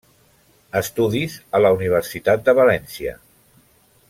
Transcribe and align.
Estudis 0.79 1.35
a 1.59 1.63
la 1.67 1.71
Universitat 1.77 2.45
de 2.49 2.57
València. 2.63 3.15